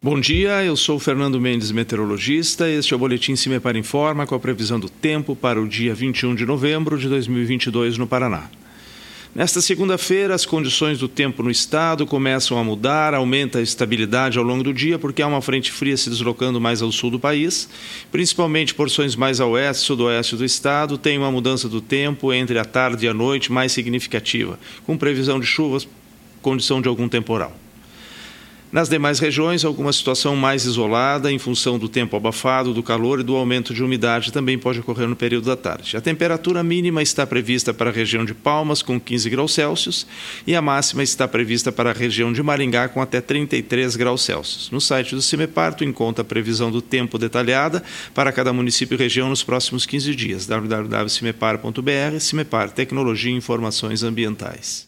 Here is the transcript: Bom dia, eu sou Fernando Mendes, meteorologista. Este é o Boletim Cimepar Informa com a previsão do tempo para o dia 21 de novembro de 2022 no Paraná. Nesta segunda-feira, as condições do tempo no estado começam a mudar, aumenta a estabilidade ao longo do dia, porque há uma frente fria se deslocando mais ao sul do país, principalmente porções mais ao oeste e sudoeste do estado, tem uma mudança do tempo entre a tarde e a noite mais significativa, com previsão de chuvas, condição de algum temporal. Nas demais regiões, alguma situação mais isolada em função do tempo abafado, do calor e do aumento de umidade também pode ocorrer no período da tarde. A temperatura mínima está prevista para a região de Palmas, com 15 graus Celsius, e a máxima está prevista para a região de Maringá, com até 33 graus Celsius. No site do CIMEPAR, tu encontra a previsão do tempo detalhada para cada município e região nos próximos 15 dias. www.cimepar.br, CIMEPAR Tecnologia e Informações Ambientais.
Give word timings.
Bom 0.00 0.20
dia, 0.20 0.62
eu 0.62 0.76
sou 0.76 0.96
Fernando 1.00 1.40
Mendes, 1.40 1.72
meteorologista. 1.72 2.70
Este 2.70 2.94
é 2.94 2.96
o 2.96 3.00
Boletim 3.00 3.34
Cimepar 3.34 3.76
Informa 3.76 4.28
com 4.28 4.34
a 4.36 4.38
previsão 4.38 4.78
do 4.78 4.88
tempo 4.88 5.34
para 5.34 5.60
o 5.60 5.66
dia 5.66 5.92
21 5.92 6.36
de 6.36 6.46
novembro 6.46 6.96
de 6.96 7.08
2022 7.08 7.98
no 7.98 8.06
Paraná. 8.06 8.48
Nesta 9.34 9.60
segunda-feira, 9.60 10.36
as 10.36 10.46
condições 10.46 11.00
do 11.00 11.08
tempo 11.08 11.42
no 11.42 11.50
estado 11.50 12.06
começam 12.06 12.56
a 12.56 12.62
mudar, 12.62 13.12
aumenta 13.12 13.58
a 13.58 13.62
estabilidade 13.62 14.38
ao 14.38 14.44
longo 14.44 14.62
do 14.62 14.72
dia, 14.72 15.00
porque 15.00 15.20
há 15.20 15.26
uma 15.26 15.42
frente 15.42 15.72
fria 15.72 15.96
se 15.96 16.08
deslocando 16.08 16.60
mais 16.60 16.80
ao 16.80 16.92
sul 16.92 17.10
do 17.10 17.18
país, 17.18 17.68
principalmente 18.12 18.74
porções 18.74 19.16
mais 19.16 19.40
ao 19.40 19.50
oeste 19.50 19.82
e 19.82 19.86
sudoeste 19.86 20.36
do 20.36 20.44
estado, 20.44 20.96
tem 20.96 21.18
uma 21.18 21.32
mudança 21.32 21.68
do 21.68 21.80
tempo 21.80 22.32
entre 22.32 22.56
a 22.56 22.64
tarde 22.64 23.06
e 23.06 23.08
a 23.08 23.14
noite 23.14 23.50
mais 23.50 23.72
significativa, 23.72 24.60
com 24.86 24.96
previsão 24.96 25.40
de 25.40 25.46
chuvas, 25.46 25.88
condição 26.40 26.80
de 26.80 26.86
algum 26.86 27.08
temporal. 27.08 27.52
Nas 28.70 28.86
demais 28.86 29.18
regiões, 29.18 29.64
alguma 29.64 29.90
situação 29.94 30.36
mais 30.36 30.66
isolada 30.66 31.32
em 31.32 31.38
função 31.38 31.78
do 31.78 31.88
tempo 31.88 32.14
abafado, 32.14 32.74
do 32.74 32.82
calor 32.82 33.20
e 33.20 33.22
do 33.22 33.34
aumento 33.34 33.72
de 33.72 33.82
umidade 33.82 34.30
também 34.30 34.58
pode 34.58 34.80
ocorrer 34.80 35.08
no 35.08 35.16
período 35.16 35.46
da 35.46 35.56
tarde. 35.56 35.96
A 35.96 36.02
temperatura 36.02 36.62
mínima 36.62 37.00
está 37.00 37.26
prevista 37.26 37.72
para 37.72 37.88
a 37.88 37.92
região 37.92 38.26
de 38.26 38.34
Palmas, 38.34 38.82
com 38.82 39.00
15 39.00 39.30
graus 39.30 39.54
Celsius, 39.54 40.06
e 40.46 40.54
a 40.54 40.60
máxima 40.60 41.02
está 41.02 41.26
prevista 41.26 41.72
para 41.72 41.90
a 41.90 41.94
região 41.94 42.30
de 42.30 42.42
Maringá, 42.42 42.88
com 42.88 43.00
até 43.00 43.22
33 43.22 43.96
graus 43.96 44.20
Celsius. 44.22 44.70
No 44.70 44.82
site 44.82 45.14
do 45.14 45.22
CIMEPAR, 45.22 45.72
tu 45.74 45.82
encontra 45.82 46.20
a 46.20 46.24
previsão 46.24 46.70
do 46.70 46.82
tempo 46.82 47.18
detalhada 47.18 47.82
para 48.14 48.30
cada 48.32 48.52
município 48.52 48.96
e 48.96 48.98
região 48.98 49.30
nos 49.30 49.42
próximos 49.42 49.86
15 49.86 50.14
dias. 50.14 50.46
www.cimepar.br, 50.46 52.20
CIMEPAR 52.20 52.70
Tecnologia 52.70 53.32
e 53.32 53.36
Informações 53.36 54.02
Ambientais. 54.02 54.87